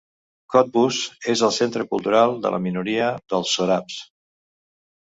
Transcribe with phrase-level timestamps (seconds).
[0.53, 1.01] Cottbus
[1.33, 4.05] és el centre cultural de la minoria dels sòrabs.